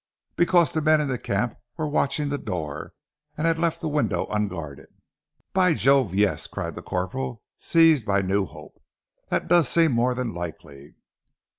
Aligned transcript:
Because 0.35 0.71
the 0.71 0.81
men 0.81 0.99
in 0.99 1.09
the 1.09 1.19
camp 1.19 1.59
were 1.77 1.87
watching 1.87 2.29
the 2.29 2.39
door, 2.39 2.93
and 3.37 3.45
had 3.45 3.59
left 3.59 3.81
the 3.81 3.87
window 3.87 4.25
unguarded." 4.31 4.87
"By 5.53 5.75
Jove, 5.75 6.15
yes," 6.15 6.47
cried 6.47 6.73
the 6.73 6.81
corporal, 6.81 7.43
seized 7.55 8.07
by 8.07 8.23
new 8.23 8.47
hope. 8.47 8.81
"That 9.29 9.47
does 9.47 9.69
seem 9.69 9.91
more 9.91 10.15
than 10.15 10.33
likely." 10.33 10.95